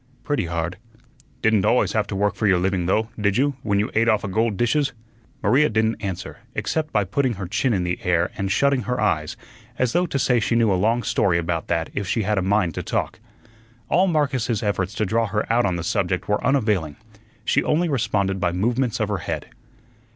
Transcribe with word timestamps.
"Pretty 0.23 0.47
hard." 0.47 0.77
"Didunt 1.43 1.63
always 1.63 1.91
have 1.91 2.07
to 2.07 2.15
work 2.15 2.33
for 2.33 2.47
your 2.47 2.57
living, 2.57 2.87
though, 2.87 3.09
did 3.19 3.37
you, 3.37 3.53
when 3.61 3.77
you 3.77 3.91
ate 3.93 4.09
offa 4.09 4.27
gold 4.27 4.57
dishes?" 4.57 4.93
Maria 5.43 5.69
didn't 5.69 6.01
answer, 6.03 6.39
except 6.55 6.91
by 6.91 7.03
putting 7.03 7.33
her 7.33 7.45
chin 7.45 7.71
in 7.71 7.83
the 7.83 7.99
air 8.01 8.31
and 8.35 8.51
shutting 8.51 8.81
her 8.85 8.99
eyes, 8.99 9.37
as 9.77 9.93
though 9.93 10.07
to 10.07 10.17
say 10.17 10.39
she 10.39 10.55
knew 10.55 10.71
a 10.71 10.73
long 10.73 11.03
story 11.03 11.37
about 11.37 11.67
that 11.67 11.91
if 11.93 12.07
she 12.07 12.23
had 12.23 12.39
a 12.39 12.41
mind 12.41 12.73
to 12.73 12.81
talk. 12.81 13.19
All 13.89 14.07
Marcus's 14.07 14.63
efforts 14.63 14.95
to 14.95 15.05
draw 15.05 15.27
her 15.27 15.45
out 15.53 15.65
on 15.67 15.75
the 15.75 15.83
subject 15.83 16.27
were 16.27 16.43
unavailing. 16.43 16.95
She 17.45 17.63
only 17.63 17.87
responded 17.87 18.39
by 18.39 18.53
movements 18.53 18.99
of 18.99 19.07
her 19.09 19.19
head. 19.19 19.49